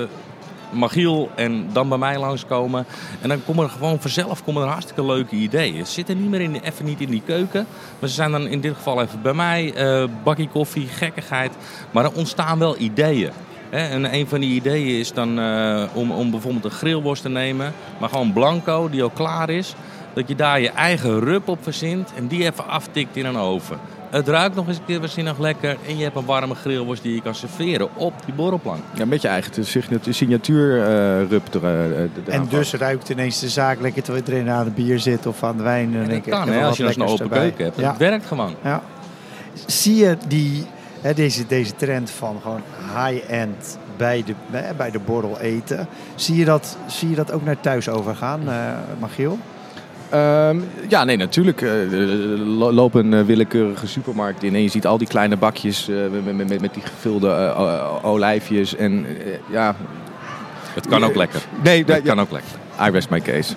[0.72, 1.30] Magiel.
[1.34, 2.86] En dan bij mij langskomen.
[3.20, 5.86] En dan komen er gewoon vanzelf komen er hartstikke leuke ideeën.
[5.86, 7.66] Ze zitten niet meer in, even niet in die keuken.
[7.98, 9.74] Maar ze zijn dan in dit geval even bij mij.
[9.74, 11.52] eh bakkie koffie, gekkigheid.
[11.90, 13.30] Maar er ontstaan wel ideeën.
[13.70, 17.72] En een van die ideeën is dan eh, om, om bijvoorbeeld een grillworst te nemen,
[17.98, 19.74] maar gewoon blanco die al klaar is.
[20.12, 23.78] Dat je daar je eigen rub op verzint en die even aftikt in een oven.
[24.10, 27.14] Het ruikt nog eens een keer waanzinnig lekker en je hebt een warme grillworst die
[27.14, 28.82] je kan serveren op die borrelplank.
[28.94, 31.64] Ja, een beetje eigen signatuur, signatuur eh, rub er,
[32.24, 35.42] eh, En dus ruikt ineens de zaak lekker terwijl iedereen aan het bier zit of
[35.44, 35.94] aan de wijn.
[35.96, 37.38] En dat ik, kan hè, als je lekkers open erbij.
[37.40, 37.76] keuken hebt.
[37.76, 37.88] Ja.
[37.88, 38.54] Het werkt gewoon.
[38.64, 38.82] Ja.
[39.66, 40.66] Zie je die,
[41.00, 42.62] hè, deze, deze trend van gewoon
[42.96, 45.88] high-end bij de, bij- bij de borrel eten?
[46.14, 48.56] Zie je dat, zie je dat ook naar thuis overgaan, eh
[49.00, 49.38] Magiel?
[50.10, 51.62] Ehm, ja, nee, natuurlijk.
[51.62, 51.70] eh,
[52.36, 55.96] lo- loop een eh, willekeurige supermarkt in en je ziet al die kleine bakjes eh,
[56.24, 58.76] met, met, met, met die gevulde eh, olijfjes.
[58.76, 59.74] En eh, ja,
[60.74, 61.40] Het kan ook lekker.
[61.62, 62.50] nee, Het dat kan ook lekker.
[62.86, 63.54] I rest my case.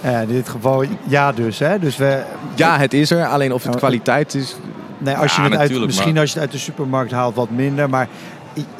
[0.00, 1.58] Eh, in dit geval ja dus.
[1.58, 1.78] Hè?
[1.78, 2.22] dus we,
[2.54, 3.26] Ja, het is er.
[3.26, 4.56] Alleen of het kwaliteit is.
[4.98, 7.34] nee, als je Ja, het uit, misschien maar- als je het uit de supermarkt haalt
[7.34, 7.88] wat minder.
[7.90, 8.08] Maar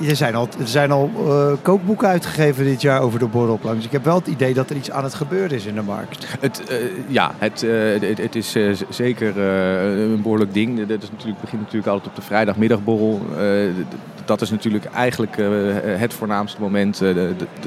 [0.09, 3.77] er zijn al, er zijn al eh, kookboeken uitgegeven dit jaar over de borrelplank.
[3.77, 5.83] Dus ik heb wel het idee dat er iets aan het gebeuren is in de
[5.83, 6.27] markt.
[6.41, 6.77] Het, eh,
[7.09, 8.57] ja, het, eh, het, het is
[8.89, 10.87] zeker een behoorlijk ding.
[10.87, 13.21] Dat natuurlijk, begint natuurlijk altijd op de vrijdagmiddagborrel.
[14.25, 15.37] Dat is natuurlijk eigenlijk
[15.83, 17.03] het voornaamste moment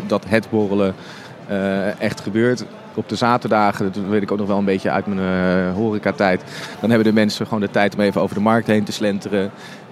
[0.07, 0.95] dat het borrelen
[1.99, 2.65] echt gebeurt.
[2.93, 6.43] Op de zaterdagen, dat weet ik ook nog wel een beetje uit mijn eh horecatijd.
[6.79, 9.51] Dan hebben de mensen gewoon de tijd om even over de markt heen te slenteren.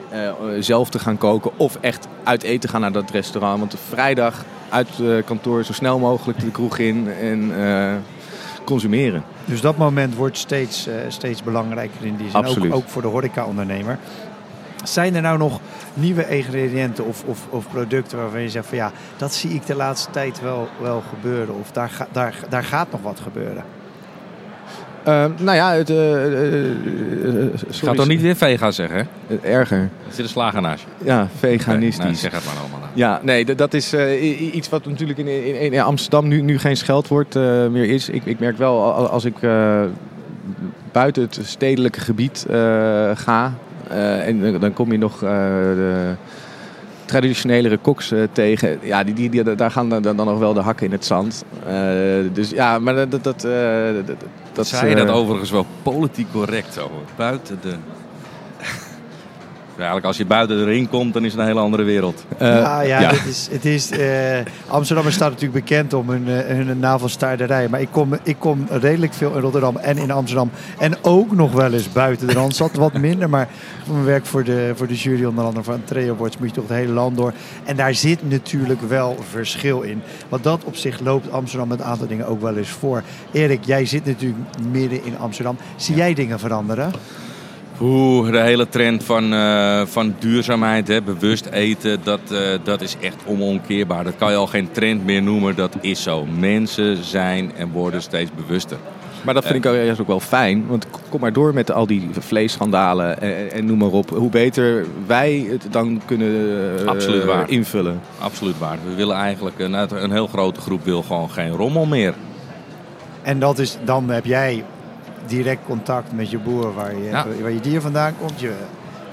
[0.10, 3.60] Eh, zelf te gaan koken of echt uit eten gaan naar dat restaurant.
[3.60, 7.94] Want vrijdag uit eh, kantoor zo snel mogelijk de kroeg in en eh,
[8.64, 9.24] consumeren.
[9.46, 12.40] Dus dat moment wordt steeds, eh, steeds belangrijker in die zin.
[12.40, 12.74] Ook, Absoluut.
[12.74, 14.00] ook voor de horeca-ondernemer.
[14.84, 15.60] Zijn er nou nog
[15.94, 19.76] nieuwe ingrediënten of, of, of producten waarvan je zegt van ja, dat zie ik de
[19.76, 21.56] laatste tijd wel, wel gebeuren.
[21.56, 23.64] Of daar, daar, daar gaat nog wat gebeuren.
[25.08, 25.90] Ehm, nou ja, het...
[25.90, 29.36] eh, eh, eh, Ik sorry, ga toch niet weer vega zeggen, hè?
[29.38, 29.78] Erger.
[29.78, 31.06] Er zit een slager naast je.
[31.06, 32.06] Ja, veganistisch.
[32.06, 32.80] Nee, zeg het maar allemaal.
[32.94, 33.94] Ja, nee, dat is
[34.54, 37.34] iets wat natuurlijk in, in, in Amsterdam nu, nu geen scheldwoord
[37.72, 38.10] meer is.
[38.10, 39.36] Ik, ik merk wel, al- als ik
[40.92, 42.46] buiten het stedelijke gebied
[43.14, 43.54] ga...
[43.90, 46.14] en dan kom je nog de
[47.08, 48.80] traditionelere koks eh, tegen.
[48.82, 51.44] Ja, die, die, die, daar gaan dan, dan nog wel de hakken in het zand.
[51.66, 51.74] Eh,
[52.34, 53.24] dus ja, maar dat...
[53.24, 53.52] dat, eh,
[54.06, 54.16] dat,
[54.54, 56.92] dat Zei je dat overigens wel politiek correct zo?
[57.16, 57.76] Buiten de...
[59.78, 62.26] Eigenlijk als je buiten de ring komt, dan is het een hele andere wereld.
[62.38, 63.10] eh, ja, ja, ja.
[63.10, 67.68] Het is, het is, eh, Amsterdam staat natuurlijk bekend om hun, eh, hun navelstaarderij.
[67.68, 70.52] Maar ik kom, ik kom redelijk veel in Rotterdam en in Amsterdam.
[70.80, 72.76] En ook nog wel eens buiten de Randstad.
[72.76, 73.48] Wat minder, maar
[73.86, 76.54] voor mijn werk voor de, voor de jury onder andere van Treo Awards moet je
[76.54, 77.34] toch het hele land door.
[77.64, 80.02] En daar zit natuurlijk wel verschil in.
[80.30, 83.04] Want dat op zich loopt Amsterdam met een aantal dingen ook wel eens voor.
[83.32, 84.40] Erik, jij zit natuurlijk
[84.72, 85.58] midden in Amsterdam.
[85.76, 86.92] Zie jij dingen veranderen?
[87.82, 92.96] Oeh, de hele trend van, eh, van duurzaamheid, hè, bewust eten, dat, eh, dat is
[93.02, 94.04] echt onomkeerbaar.
[94.04, 96.26] Dat kan je al geen trend meer noemen, dat is zo.
[96.26, 98.78] Mensen zijn en worden steeds bewuster.
[99.24, 100.68] Maar dat vind ik ook juist ook wel fijn.
[100.68, 104.10] Want kom maar door met al die vleesschandalen en, en noem maar op.
[104.10, 107.50] Hoe beter wij het dan kunnen eh, Absoluut waar.
[107.50, 108.02] invullen.
[108.20, 108.78] Absoluut waar.
[108.88, 112.14] We willen eigenlijk, een, een heel grote groep wil gewoon geen rommel meer.
[113.22, 114.64] En dat is, dan heb jij
[115.28, 117.26] direct contact met je boer waar je, Ja.
[117.42, 118.40] waar je dier vandaan komt.
[118.40, 118.52] Je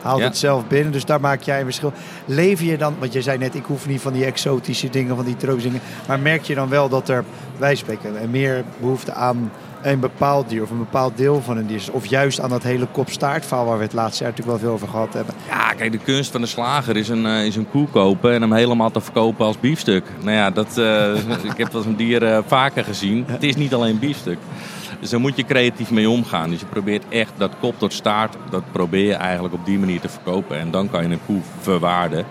[0.03, 0.25] haalt Ja.
[0.25, 1.93] het zelf binnen, dus daar maak jij een verschil.
[2.25, 5.25] Leef je dan, want je zei net, ik hoef niet van die exotische dingen, van
[5.25, 5.85] die tropische dingen.
[6.09, 7.25] Maar merk je dan wel dat er,
[7.59, 9.51] wij spreken, meer behoefte aan
[9.83, 11.91] een bepaald dier of een bepaald deel van een dier is?
[11.91, 14.89] Of juist aan dat hele kop-staartverhaal waar we het laatste jaar natuurlijk wel veel over
[14.89, 15.35] gehad hebben.
[15.49, 18.41] Ja, kijk, de kunst van de slager is een, eh, is een koe kopen en
[18.41, 20.05] hem helemaal te verkopen als biefstuk.
[20.21, 21.15] Nou ja, dat, eh,
[21.53, 23.25] ik heb dat een dier eh, vaker gezien.
[23.29, 24.39] Het is niet alleen biefstuk.
[25.01, 26.51] Dus daar moet je creatief mee omgaan.
[26.51, 30.01] Dus je probeert echt dat kop tot staart, dat probeer je eigenlijk op die manier
[30.01, 30.59] te verkopen.
[30.59, 32.25] En dan kan je een koe verwaarden.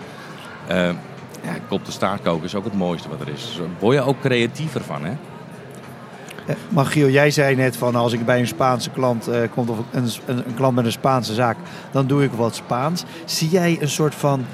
[0.66, 0.88] Eh,
[1.42, 3.42] ja, kop tot staart koken is ook het mooiste wat er is.
[3.42, 5.12] Dus word je ook creatiever van, hè?
[6.46, 10.08] Eh, Magiel, jij zei net van als ik bij een Spaanse klant kom of een,
[10.26, 11.56] een, klant met een Spaanse zaak,
[11.90, 13.04] dan doe ik wat Spaans.
[13.24, 14.44] Zie jij een soort van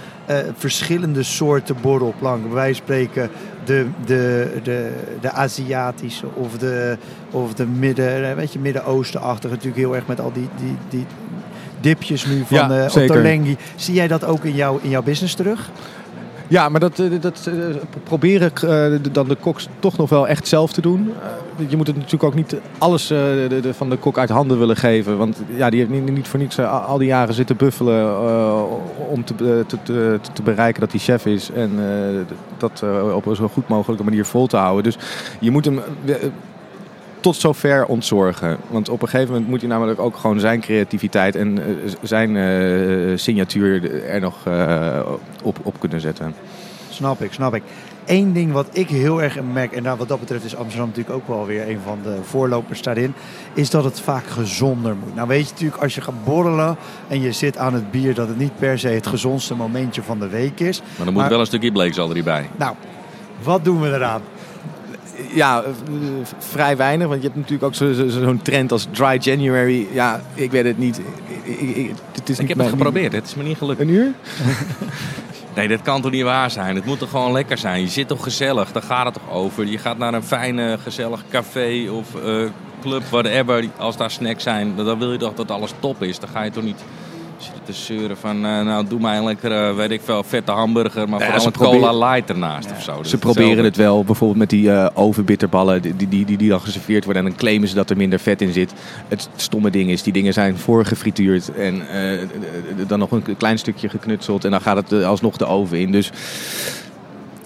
[0.57, 3.31] verschillende soorten wijze van spreken
[3.64, 6.96] de, de, de, de Aziatische of de,
[7.31, 9.53] of de midden, eh, weet je, Midden-Oosten-achtige.
[9.55, 11.07] Natuurlijk heel erg met al die, die, die
[11.81, 12.85] dipjes nu van Ja.
[12.85, 13.57] Ottolenghi.
[13.77, 15.70] Zie jij dat ook in, jou, in jouw business terug?
[16.51, 17.55] Ja, maar dat, eh, dat eh,
[18.05, 21.13] proberen eh, dan de koks toch nog wel echt zelf te doen.
[21.69, 23.13] je moet het natuurlijk ook niet alles
[23.71, 25.19] van de kok uit handen willen geven.
[25.19, 28.25] Want ja, die heeft niet, niet voor niets al die jaren zitten buffelen
[29.11, 29.35] om te,
[29.67, 31.51] te, te, te, bereiken dat hij chef is.
[31.51, 31.71] En
[32.59, 32.85] dat
[33.15, 34.85] op een zo goed mogelijke manier vol te houden.
[34.85, 34.99] Dus
[35.41, 35.81] je moet hem
[37.20, 38.56] tot zover ontzorgen.
[38.68, 41.64] Want op een gegeven moment moet hij namelijk ook gewoon zijn creativiteit en uh,
[42.02, 45.00] zijn uh, signatuur er nog uh,
[45.42, 46.35] op, op kunnen zetten.
[46.90, 47.62] Snap ik, snap ik.
[48.06, 51.16] Eén ding wat ik heel erg merk, en nou, wat dat betreft is Amsterdam natuurlijk
[51.16, 53.14] ook wel weer een van de voorlopers daarin,
[53.54, 55.14] is dat het vaak gezonder moet.
[55.14, 56.76] Nou weet je natuurlijk, als je gaat borrelen
[57.09, 60.18] en je zit aan het bier, dat het niet per se het gezondste momentje van
[60.18, 60.83] de week is.
[60.96, 62.48] Maar dan moet wel een stukje bleekselderie bij.
[62.56, 62.74] Nou,
[63.42, 64.22] wat doen we eraan?
[65.35, 65.72] Ja, eh,
[66.38, 67.09] vrij weinig.
[67.09, 69.87] Want je hebt natuurlijk ook zo'n zo, trend als dry January.
[69.92, 71.00] Ja, ik weet het niet.
[71.42, 73.12] Ik, ik, het is ik heb het geprobeerd.
[73.12, 73.80] Het is me niet gelukt.
[73.80, 74.12] Een uur?
[75.56, 76.74] nee, dat kan toch niet waar zijn?
[76.74, 77.80] Het moet toch gewoon lekker zijn?
[77.80, 78.72] Je zit toch gezellig?
[78.72, 79.66] Daar gaat het toch over?
[79.66, 82.48] Je gaat naar een fijne, gezellig café of uh,
[82.80, 83.64] club, whatever.
[83.76, 86.18] Als daar snacks zijn, dan wil je toch dat alles top is.
[86.18, 86.85] Dan ga je toch niet
[87.42, 91.09] zitten te zeuren van, uh, nou doe mij een lekkere, weet ik veel, vette hamburger,
[91.09, 92.76] maar ja, vooral een cola light ernaast ja.
[92.76, 93.03] of zo.
[93.03, 97.05] ze proberen het wel, bijvoorbeeld met die uh, ovenbitterballen die, die, die, die dan geserveerd
[97.05, 98.72] worden en dan claimen ze dat er minder vet in zit.
[99.09, 103.88] Het stomme ding is, die dingen zijn voorgefrituurd en uh, dan nog een klein stukje
[103.88, 105.92] geknutseld en dan gaat het alsnog de oven in.
[105.92, 106.11] Dus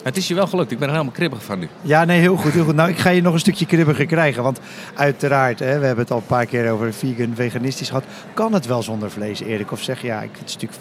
[0.05, 0.71] het is je wel gelukt.
[0.71, 1.69] Ik ben er helemaal kribbig van nu.
[1.83, 2.53] Ja, nee, heel goed.
[2.53, 2.75] Heel goed.
[2.75, 4.43] Nou, ik ga je nog een stukje kribbiger krijgen.
[4.43, 4.61] Want
[4.95, 8.05] uiteraard, hè, we hebben het al een paar keer over vegan, veganistisch gehad.
[8.35, 9.73] Kan het wel zonder vlees, Erik?
[9.73, 10.81] Of zeg ja, ik vind het natuurlijk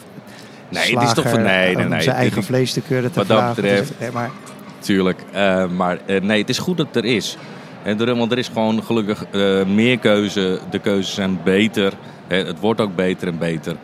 [0.74, 2.02] Nee, het is toch van nee, nee, nee.
[2.02, 3.64] zijn eigen vlees te keuren te Wat dat vragen.
[3.64, 4.30] betreft, nee, maar...
[4.80, 5.20] tuurlijk.
[5.36, 7.38] Uh, maar uh, nee, het is goed dat het er is.
[7.84, 10.60] En want er is gewoon gelukkig uh, meer keuze.
[10.70, 11.94] De keuzes zijn beter.
[12.28, 13.76] Het wordt ook beter en beter.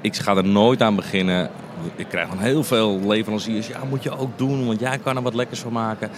[0.00, 1.50] ik ga er nooit aan beginnen
[1.96, 3.66] ik krijg van heel veel leveranciers.
[3.66, 6.10] Ja, moet je ook doen, want jij kan er wat lekkers van maken.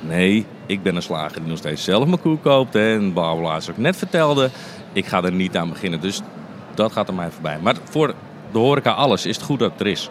[0.00, 2.74] Nee, ik ben een slager die nog steeds zelf mijn koe koopt.
[2.74, 4.50] Hè, en zoals ik net vertelde,
[4.92, 6.00] ik ga er niet aan beginnen.
[6.00, 6.20] Dus
[6.74, 7.58] dat gaat er mij voorbij.
[7.62, 8.14] Maar voor
[8.52, 10.10] de horeca alles is het goed dat het er is.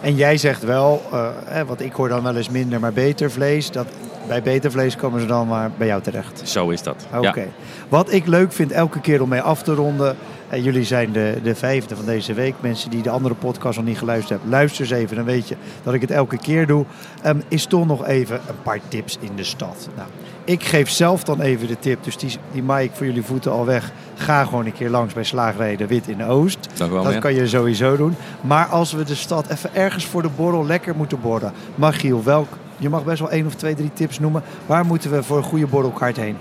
[0.00, 3.70] En jij zegt wel, uh, want ik hoor dan wel eens minder, maar beter vlees.
[3.70, 3.86] Dat,
[4.28, 6.48] bij beter vlees komen ze dan maar bij jou terecht.
[6.48, 7.06] Zo is dat.
[7.14, 7.48] Oké.
[7.88, 10.16] Wat ik leuk vind elke keer om mee af te ronden.
[10.50, 12.54] En jullie zijn de, de vijfde van deze week.
[12.60, 15.16] Mensen die de andere podcast nog niet geluisterd hebben, luister eens even.
[15.16, 16.84] Dan weet je dat ik het elke keer doe.
[17.26, 19.88] Um, is toch nog even een paar tips in de stad.
[19.96, 20.08] Nou,
[20.44, 22.04] ik geef zelf dan even de tip.
[22.04, 23.92] Dus die, die maai ik voor jullie voeten al weg.
[24.14, 26.68] Ga gewoon een keer langs bij Slagerij Wit in Oost.
[26.76, 28.14] Wel, dat kan je sowieso doen.
[28.40, 31.52] Maar als we de stad even ergens voor de borrel lekker moeten borrelen.
[31.74, 34.42] Magiel, welk, je mag best wel één of twee, drie tips noemen.
[34.66, 36.36] Waar moeten we voor een goede borrelkaart heen?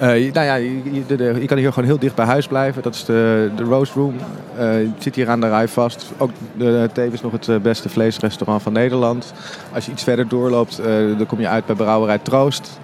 [0.00, 2.82] Uh, nou ja, je, kan hier gewoon heel dicht bij huis blijven.
[2.82, 4.14] Dat is de, de Roast Room.
[4.58, 6.12] Uh, zit hier aan de rij vast.
[6.18, 9.32] Ook de, tevens nog het eh, beste vleesrestaurant van Nederland.
[9.72, 10.80] Als je iets verder doorloopt,
[11.16, 12.80] dan kom je uit bij Brouwerij Troost.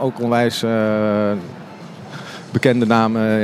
[0.00, 0.64] ook onwijs
[2.50, 3.40] bekende namen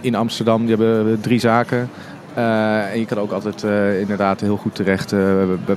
[0.00, 0.66] in Amsterdam.
[0.66, 1.90] Die hebben drie zaken.
[2.34, 3.62] en je kan ook altijd
[4.00, 5.14] inderdaad heel goed terecht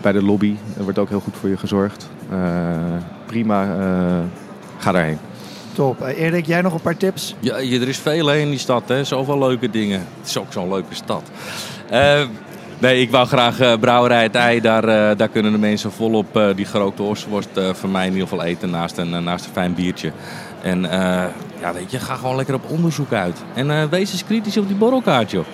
[0.01, 0.55] bij de lobby.
[0.77, 2.09] Er wordt ook heel goed voor je gezorgd.
[3.25, 3.67] prima,
[4.77, 5.19] ga daarheen.
[5.75, 6.01] Top.
[6.01, 7.35] Uh, Erik, jij nog een paar tips?
[7.39, 8.83] Ja, er is veel in die stad.
[8.87, 9.03] Hè.
[9.03, 9.99] Zoveel leuke dingen.
[10.19, 11.23] Het is ook zo'n leuke stad.
[11.91, 12.21] Uh,
[12.77, 14.61] nee, ik wou graag uh, Brouwerij het Ei.
[14.61, 18.69] Daar, daar kunnen de mensen volop die gerookte ossenworst van mij in ieder geval eten.
[18.69, 20.11] Naast een, naast een fijn biertje.
[20.61, 20.81] En
[21.59, 23.37] ja, weet je, ga gewoon lekker op onderzoek uit.
[23.53, 25.45] En wees eens kritisch op die borrelkaart, joh.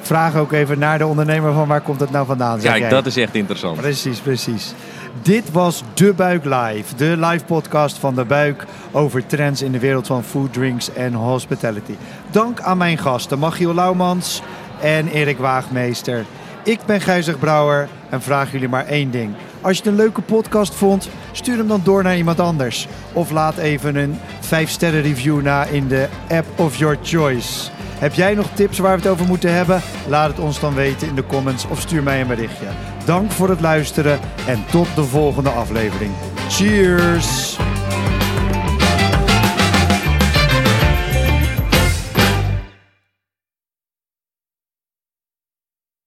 [0.00, 2.60] Vraag ook even naar de ondernemer van waar komt het nou vandaan.
[2.60, 3.76] Kijk, dat is echt interessant.
[3.76, 4.74] Precies, precies.
[5.22, 9.78] Dit was De Buik Live, de live podcast van De Buik over trends in de
[9.78, 11.94] wereld van food, drinks en hospitality.
[12.30, 14.42] Dank aan mijn gasten Machiel Laumans
[14.80, 16.24] en Erik Waagmeester.
[16.64, 19.34] Ik ben Gijzig Brouwer en vraag jullie maar één ding.
[19.60, 22.88] Als je het een leuke podcast vond, stuur hem dan door naar iemand anders.
[23.12, 27.70] Of laat even een 5 sterren review na in de app of your choice.
[28.04, 29.82] Heb jij nog tips waar we het over moeten hebben?
[30.08, 32.66] Laat het ons dan weten in de comments of stuur mij een berichtje.
[33.04, 36.12] Dank voor het luisteren en tot de volgende aflevering.
[36.48, 37.56] Cheers!